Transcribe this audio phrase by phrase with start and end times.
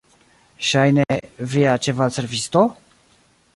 [0.69, 1.05] Ŝajne,
[1.53, 2.67] via ĉevalservisto?